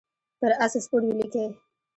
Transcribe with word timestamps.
پر 0.39 0.51
آس 0.63 0.73
سپور 0.83 1.01
ولیکئ. 1.07 1.45